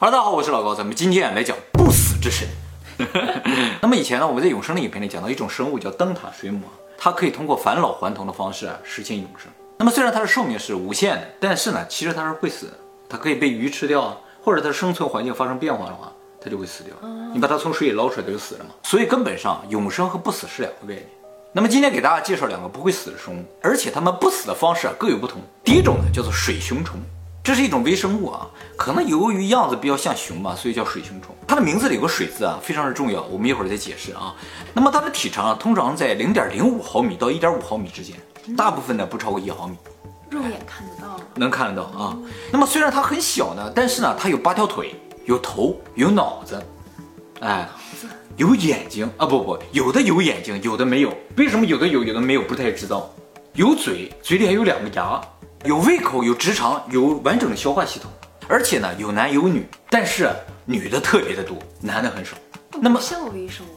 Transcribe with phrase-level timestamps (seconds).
[0.00, 2.46] 哈喽，大家好，我是老高，咱们今天来讲不死之身。
[3.82, 9.50] 那么以前呢，我们在永生的影片里讲到一种生物叫灯塔水母，它可以通过返老还童的方式啊实现永生。
[9.76, 12.74] 那么虽然它的寿命是无限的，但是呢，其实它是会死的。
[13.08, 16.94] 它可以被鱼吃掉啊，或者它的生存环境发生变化的话，它就会死掉。
[17.34, 18.70] 你把它从水里捞出来，它就死了嘛。
[18.84, 21.08] 所以根本上永生和不死是两个概念。
[21.52, 25.40] 那么今天给大家介绍两个不会死的生物，而且它们不死的方式啊各有不同。
[25.64, 27.00] 第一种呢叫做水熊虫，
[27.48, 28.46] 这是一种微生物啊，
[28.76, 31.34] 可能由于样子比较像熊吧，所以叫水熊虫。
[31.46, 34.34] 它的名字里有个水字啊，非常的重要，我们一会儿再解释啊。
[34.74, 38.14] 那么它的体长啊，通常在零点零五毫米到一点五毫米之间，
[38.54, 39.78] 大部分呢不超过一毫米。
[40.28, 42.14] 肉眼看得到，能看得到啊。
[42.52, 44.94] 那么虽然它很小呢，但是呢，它有八条腿，
[45.24, 46.62] 有头，有脑子，
[47.40, 47.66] 哎，
[48.36, 51.16] 有眼睛啊，不不，有的有眼睛，有的没有。
[51.38, 52.42] 为什么有的有，有的没有？
[52.42, 53.10] 不太知道。
[53.54, 55.18] 有嘴，嘴里还有两个牙，
[55.64, 58.10] 有胃口，有直肠，有完整的消化系统，
[58.48, 60.30] 而且呢，有男有女，但是
[60.64, 62.36] 女的特别的多，男的很少。
[62.80, 63.70] 那么像微生物。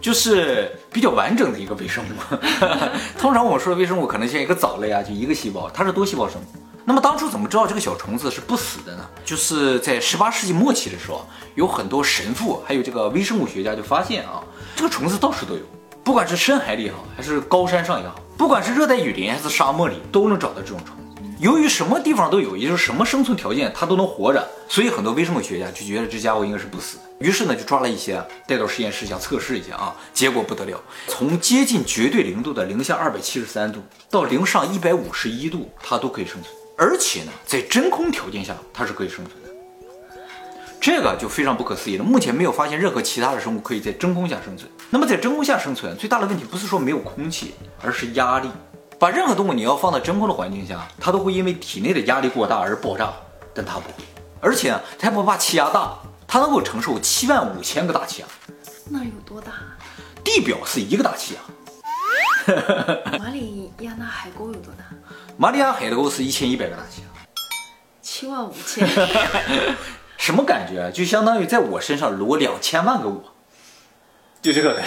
[0.00, 2.36] 就是比较完整的一个微生物。
[3.18, 6.44] 通常我们说的微生物可能像一个藻类啊，就一个细胞，它是多细胞生物。
[6.84, 9.08] 那么当初怎么知道这个小虫子是不死的呢？
[9.24, 14.44] 就是在十八世纪末期的时候，有很多神父还有这个微生物学家就发现啊，
[14.76, 15.62] 这个虫子到处都有，
[16.02, 20.94] 不管是深海里也好，还是高山上也好，不管是热带雨林还是沙漠里，都能找到这种虫。
[21.44, 27.02] 由于什么地方都有，也就是什么生存条件它都能活着，所以很多微生物学家就觉得这家伙应该是不死的。
[27.18, 36.44] 于是呢，就抓了一些带到实验室想测试一下啊，结果不得了，从接近绝对零度的零下二百七十三度到零上一百五十一度，它都可以生存，
[36.78, 39.50] 而且呢，在真空条件下它是可以生存的。
[40.80, 42.04] 这个就非常不可思议了。
[42.04, 44.66] 目前没有发现任何其他的生物可以在真空下生存。
[44.88, 48.48] 那么在真空下生存最大的问题不是说没有空气，而是压力。
[49.04, 53.12] 把任何动物你要放到真空的环境下，它都会因为体内的压力过大而爆炸，
[53.52, 53.96] 但它不会，
[54.40, 58.28] 而且它不怕气压大，它能够承受七万五千个大气压。
[58.88, 59.52] 那有多大？
[60.24, 61.40] 地表是一个大气压。
[63.20, 64.84] 马里亚纳海沟有多大？
[65.36, 67.08] 马里亚海沟是一千一百个大气压。
[68.00, 68.88] 七万五千。
[70.16, 70.90] 什么感觉？
[70.92, 73.33] 就相当于在我身上摞两千万个我。
[74.44, 74.78] 就这个，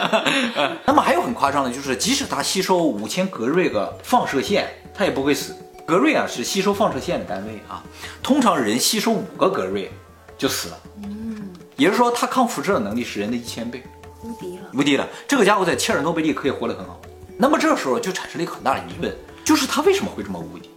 [0.86, 5.54] 那么还有很夸张的，就是即使它吸收五千格瑞个放射线，它也不会死。
[5.84, 7.84] 格瑞啊是吸收放射线的单位啊，
[8.22, 9.92] 通常人吸收五个格瑞
[10.38, 10.78] 就死了。
[11.04, 13.82] 嗯，也就是说它抗辐射的能力是人的一千倍，
[14.22, 15.06] 无敌了，无敌了。
[15.28, 16.98] 这个家伙在切尔诺贝利可以活得很好。
[17.36, 19.14] 那么这个时候就产生了一个很大的疑问，
[19.44, 20.70] 就是它为什么会这么无敌？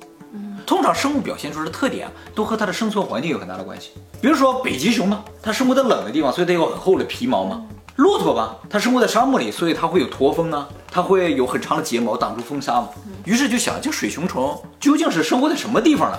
[0.66, 3.91] 通常生物表现出的特点都和它的生存环境有很大的关系。
[4.22, 7.66] 比如说北极熊嘛，它生活在冷的地方，所以它有很厚的皮毛嘛。
[8.00, 12.88] 骆驼吧，它生活在沙漠里，所以它会有驼峰啊，它会有很长的睫毛挡住风沙嘛。
[13.26, 16.18] 于是就想，这水熊虫究竟是生活在什么地方呢？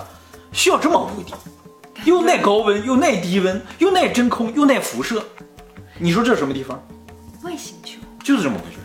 [0.51, 1.33] 需要这么无敌，
[2.05, 5.23] 又耐高温，又耐低温，又耐真空，又耐辐射。
[5.97, 6.79] 你说这是什么地方？
[7.43, 8.77] 外星球就是这么回事。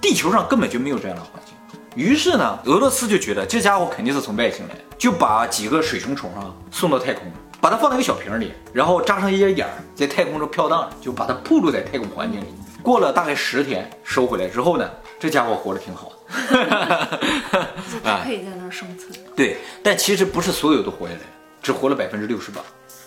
[0.00, 1.52] 地球上根本就没有这样的环境。
[1.96, 7.26] 于是呢，俄罗斯就觉得这家伙肯定是从外星来，就把几个水熊虫啊送到太空。
[7.64, 12.44] 把它放在一个小瓶里，然后扎上一些眼儿，在太空中飘荡，就把它暴露在太空环境里。
[12.82, 17.18] 过了大概十天，收回来之后呢，这家伙活得挺好的，
[18.04, 19.10] 它可以在那儿生存。
[19.34, 21.20] 对，但其实不是所有都活下来，
[21.62, 22.60] 只活了百分之六十八。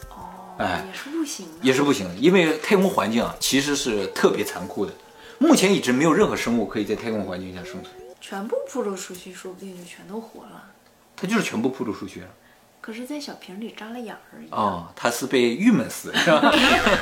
[0.10, 0.26] 哦，
[0.58, 4.92] 哎，也是不行，也是不行，因为太空环境啊，其实是特别残酷的。
[5.38, 7.94] 目前已知没有任何生物可以在太空环境下生存。
[8.20, 10.64] 全部暴露出去，说不定就全都活了。
[11.16, 12.28] 它就是全部暴露出去了。
[12.88, 14.48] 可是，在小瓶里扎了眼而已。
[14.52, 16.54] 哦，它是被郁闷死，是吧？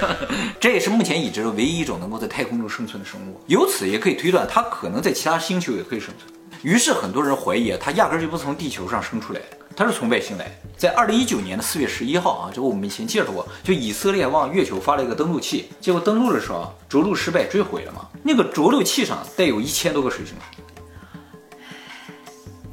[0.60, 3.40] 这也是目前已知的唯一一种能够在太空中生存的生物。
[3.46, 6.34] 由此也可以推断，它可能在其他星球也可以生存。
[6.64, 9.40] 于是很多人怀疑啊，它压根就不从地球上生出来，
[9.76, 10.60] 它是从外星来。
[10.76, 18.10] 在二零一九年的四月十一号啊，这个我们以前介绍过，就以色列往月球发了一个登陆器，结果登陆的时候着陆失败，坠毁了嘛。
[18.24, 20.36] 那个着陆器上带有一千多个水熊。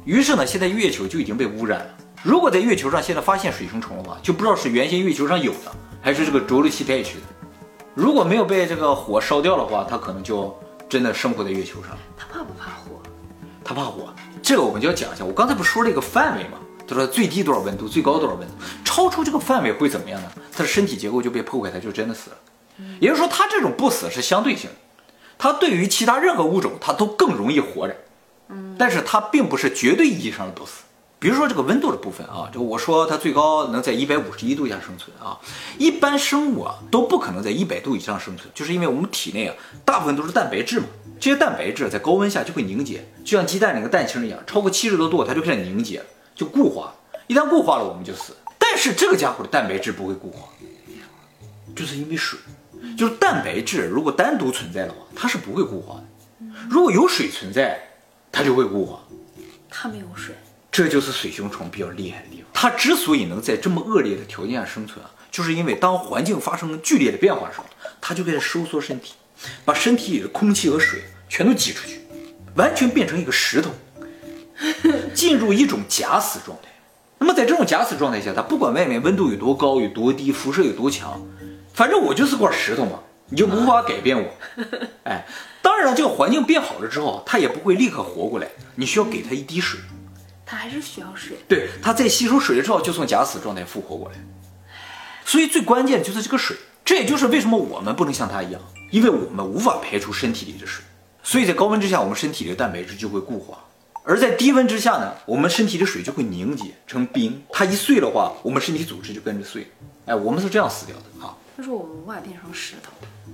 [0.03, 1.97] 于是呢，现在月球就已经被污染了。
[2.23, 7.23] 如果在月球上现在发现水生虫的话，就不知道是原先月球上有的，还是这个着陆器带去的。
[7.93, 11.91] 如果没有被这个火烧掉的话，它可能就真的生活在月球上。
[12.15, 13.01] 它怕不怕火？
[13.61, 14.13] 它怕火。
[14.41, 15.25] 这个我们就要讲一下。
[15.25, 16.57] 我刚才不说了一个范围吗？
[16.87, 18.53] 他说最低多少温度，最高多少温度，
[18.85, 20.31] 超出这个范围会怎么样呢？
[20.51, 22.37] 它的身体结构就被破坏，它就真的死了。
[23.01, 24.75] 也就是说，它这种不死是相对性的，
[25.37, 27.95] 它对于其他任何物种，它都更容易活着。
[28.47, 30.83] 嗯，但是它并不是绝对意义上的不死。
[31.23, 35.39] 比如说这个温度的部分啊，就我说它最高能在一百五十一度下生存啊，
[35.77, 39.55] 一般生物啊都不可能在一百度以上生存，就是因为我们体内啊
[39.85, 40.87] 大部分都是蛋白质嘛，
[41.21, 46.03] 这些蛋白质在高温下就会凝结，就像鸡蛋那个蛋清一样，超过七十多度它就开始凝结，
[46.35, 46.93] 就固化，
[47.27, 48.35] 一旦固化了我们就死。
[48.59, 50.49] 但是这个家伙的蛋白质不会固化，
[51.73, 52.37] 就是因为水。
[52.97, 56.45] 就是蛋白质如果单独存在的话，它是不会固化的。
[56.69, 57.79] 如果有水存在，
[58.29, 58.99] 它就会固化。
[59.69, 60.35] 它没有水，
[60.73, 62.47] 这就是水熊虫比较厉害的地方。
[62.51, 67.65] 它之所以能在这么恶劣的条件下生存啊，就是因为当环境发生剧烈的变化的时候，
[68.01, 69.13] 它就开始收缩身体，
[69.63, 71.99] 把身体里的空气和水全都挤出去，
[72.55, 73.69] 完全变成一个石头，
[75.13, 76.69] 进入一种假死状态。
[77.19, 81.21] 那么在这种假死状态下，它不管外面温度有多高、有多低、辐射有多强，
[81.75, 82.99] 反正我就是块石头嘛，
[83.29, 84.27] 你就无法改变我。
[85.03, 85.23] 哎，
[85.61, 89.79] 当然了，这个环境变好了之后，它也不会立刻活过来，你需要给它一滴水。
[90.53, 91.35] 它还是需要水。
[91.47, 94.15] 对，它在吸收水了之后，就从假死状态复活过来。
[95.25, 96.55] 所以最关键的就是这个水，
[96.85, 98.61] 这也就是为什么我们不能像它一样，
[98.91, 100.85] 因为我们无法排出身体里的水。
[101.23, 103.57] 所以在高温之下，我们身体里的蛋白质就会固化；
[104.03, 107.41] 而在低温之下呢，我们身体的水就会凝结成冰。
[107.49, 109.71] 它一碎的话，我们身体组织就跟着碎。
[110.05, 111.35] 哎，我们是这样死掉的啊。
[111.57, 112.91] 就是我们无法变成石头，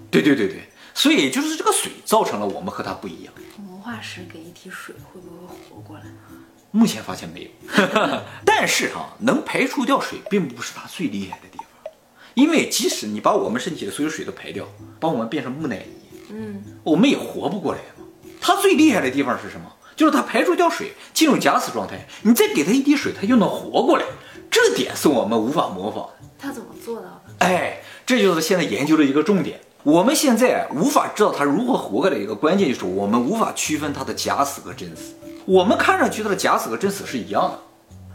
[0.10, 3.33] 对对对对，所以就是这个水造成了我们和它不一样。
[3.57, 6.04] 魔化石给一滴水会不会活过来？
[6.71, 7.50] 目前发现没有，
[8.45, 11.92] 但是哈、能排除掉水，并不是它最厉害的地方，
[12.36, 14.66] 因为即使你把我们身体的所有水都排掉，
[15.00, 18.06] 把我们变成木乃伊，嗯，我们也活不过来嘛。
[18.39, 19.71] 它最厉害的地方是什么？
[19.95, 24.06] 就是它排除掉水，进入假死状态，你再给它一滴水，它就能活过来。
[24.51, 26.30] 这点是我们无法模仿的。
[26.38, 27.21] 它怎么做到的？
[27.39, 29.60] 哎，这就是现在研究的一个重点。
[29.83, 35.16] 我们现在无法知道它如何活过来的一个关键就是我们无法区分它的假死和真死。
[35.45, 37.59] 我们看上去它的假死和真死是一样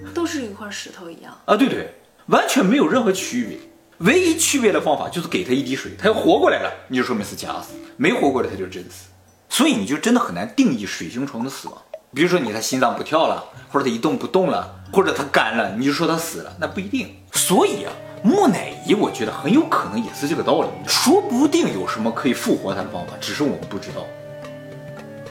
[0.01, 1.37] 的都是一块石头一样。
[1.45, 1.95] 啊，对对，
[2.27, 3.59] 完全没有任何区别。
[3.99, 9.07] 唯一区别的方法就是给它一滴水，它要活过来了，你就说明是假死；没活过来，它就是真死。
[9.49, 11.79] 所以你就真的很难定义水熊虫的死亡。
[12.13, 17.15] 比如说你它心脏不跳了，或者它一动不动了，或者它干了，你就说它死了，那不一定。
[17.33, 17.93] 所以啊，
[18.23, 24.05] 木乃伊我觉得很有可能也是这个道理，说不定有什么可以复活它的方法，只是我们不知道。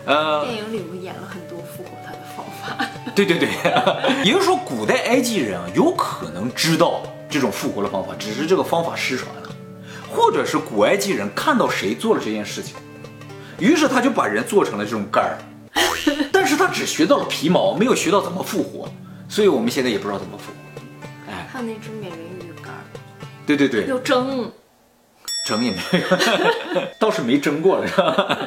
[0.05, 2.85] 呃，电影里面演了很多复活他的方法？
[3.15, 3.49] 对对对，
[4.25, 9.49] 也就是说，古代埃及人啊，有可能知道这种复活的方法，只是这个方法失传了，
[10.11, 12.75] 或者是古埃及人看到谁做了这件事情，
[13.59, 15.37] 于是他就把人做成了这种杆儿，
[16.33, 18.89] 但是他只学到了皮毛，没有学到怎么复活，
[19.29, 20.81] 所以我们现在也不知道怎么复活。
[21.31, 22.83] 哎，还有那只美人鱼干儿，
[23.45, 24.51] 对对对，要蒸，
[25.47, 28.37] 蒸也没有， 倒是没蒸过了，是吧？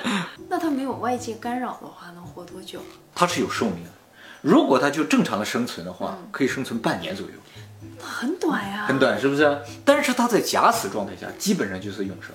[0.87, 2.81] 有外界干扰的话，能活多久？
[3.15, 3.91] 它是有寿命的，
[4.41, 7.33] 如果它就正常的生存的话，可以生存半年左右。
[7.99, 8.87] 那很短呀。
[8.87, 9.61] 很短，是不是？
[9.85, 12.31] 但是它在假死状态下，基本上就是永生。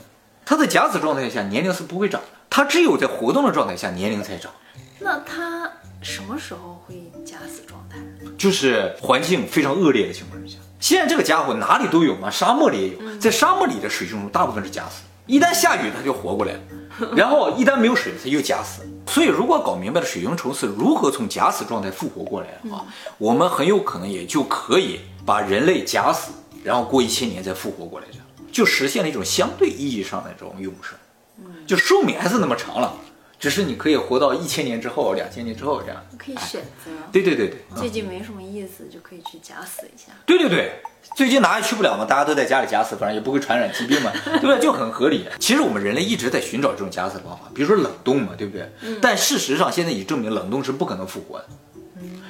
[0.45, 2.27] 它在假死状态下，年龄是不会长的。
[2.49, 4.51] 它只有在活动的状态下，年龄才长。
[4.99, 5.71] 那它
[6.01, 7.97] 什么时候会假死状态？
[8.37, 10.57] 就是环境非常恶劣的情况之下。
[10.79, 13.17] 现在这个家伙哪里都有嘛，沙漠里也有。
[13.17, 16.59] 在沙漠里的水熊虫大部分是假死，一旦下雨它就活过来了，
[17.15, 18.81] 然后一旦没有水它又假死。
[19.07, 22.85] 所以如果搞明白了水熊虫是如何从假死状态复活过来的话，
[23.17, 26.31] 我们很有可能也就可以把人类假死，
[26.63, 28.13] 然后过一千年再复活过来，的
[28.51, 30.95] 就实现了一种相对意义上的这种永生。
[31.65, 32.93] 就寿命还是那么长了，
[33.41, 35.99] 只是你可以活到一千年之后、两千年之后这样。
[36.11, 36.91] 你可以选择。
[37.11, 40.13] 对对对对，最近没什么意思，就可以去假死一下。
[40.27, 40.79] 对对对，
[41.17, 44.59] 最近哪也去不了嘛，大家都在家里假死，反正也不会传染疾病嘛，对不对？
[44.59, 45.25] 就很合理。
[45.39, 48.69] 其实我们人类一直在寻找这种假死的方法，比如说冷冻嘛，对不对？
[49.01, 51.47] 但事实上现在已经证明冷冻是不可能复活的，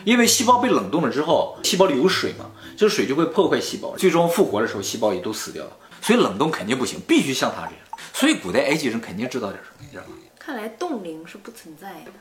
[0.06, 2.46] 因为细胞被冷冻了之后，细胞里有水嘛，
[2.78, 7.76] 这水就会破坏细胞，最终复活的时候细胞也都死掉了，所以冷冻肯定不行，必须像他这样。
[8.14, 10.16] 所以古代埃及人肯定知道点什么，你知道吗？
[10.44, 12.12] 看来冻龄是不存在的，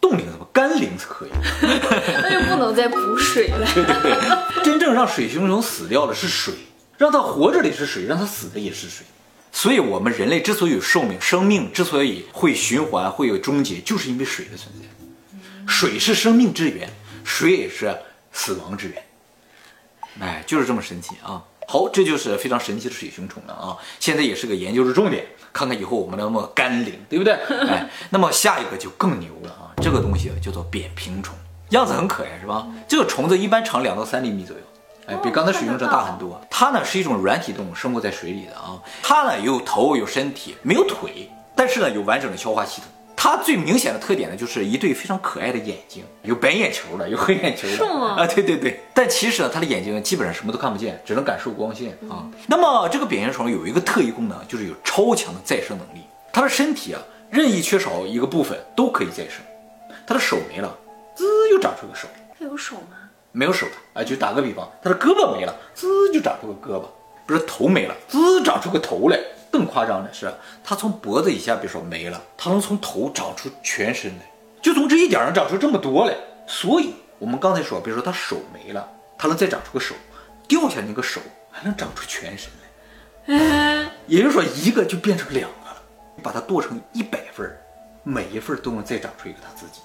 [0.00, 1.36] 冻龄怎么干龄是可以的。
[2.20, 3.64] 那就不能再补水了。
[3.72, 6.54] 对对对，真正让水熊虫死掉的是水，
[6.98, 9.06] 让它活着的也是水，让它死的也是水。
[9.52, 14.88] 所以，我们人类之所以有寿命，生命之所以会循环、会有终结，就是因为水的存在。
[15.68, 16.90] 水是生命之源，
[17.22, 17.96] 水也是
[18.32, 19.02] 死亡之源。
[20.18, 21.40] 哎，就是这么神奇啊！
[21.72, 23.78] 好，这就是非常神奇的水熊虫了啊！
[23.98, 25.24] 现在也是个研究的重点，
[25.54, 27.32] 看看以后我们能不能干领，对不对？
[27.66, 29.72] 哎，那么下一个就更牛了啊！
[29.78, 31.34] 这个东西叫做扁平虫，
[31.70, 32.66] 样子很可爱，是吧？
[32.86, 34.62] 这个虫子一般长两到三厘米左右，
[35.06, 36.38] 哎，比刚才水熊虫大很多。
[36.50, 38.78] 它呢是一种软体动物，生活在水里的啊。
[39.02, 42.90] 它呢有头有身体，没有腿，但是呢有完整的消化系统。
[43.22, 47.76] 它最明显的特点呢，就是一对非常可爱的眼睛，有白眼球的，有黑眼球的。
[47.76, 48.80] 是吗啊，对对对。
[48.92, 52.26] 但其实呢，它的眼睛基本上什么都看不见，只能感受光线啊。
[52.48, 56.02] 那么这个扁形虫有一个特异功能，就是有超强的再生能力。
[56.32, 57.00] 它的身体啊，
[57.30, 59.34] 任意缺少一个部分都可以再生。
[60.04, 60.76] 它的手没了，
[61.14, 62.08] 滋又长出个手。
[62.36, 62.96] 它有手吗？
[63.30, 66.86] 没有手了啊，就打个比方，它的胳膊没了，滋就长出个胳膊；
[67.24, 69.16] 不是头没了，滋长出个头来。
[69.52, 70.32] 更夸张的是，
[70.64, 74.24] 他从脖子以下别说没了，他能从头长出全身来，
[74.62, 76.16] 就从这一点上长出这么多来。
[76.46, 79.94] 所以我们刚才说，比如说他手没了，他能再长出个手，
[80.48, 85.82] 掉下那个手还能长出全身来，也就是说一个就变成两个了。
[86.22, 87.58] 把它剁成一百份儿，
[88.04, 89.80] 每一份儿都能再长出一个他自己。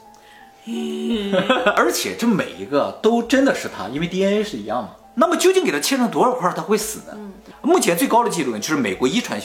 [1.76, 4.92] 而且这每一个都真的是他，因为 DNA 是一样嘛。
[5.16, 7.18] 那么究竟给他切成多少块儿他会死呢？
[7.64, 9.42] 目前最高的记录呢，就是美国遗传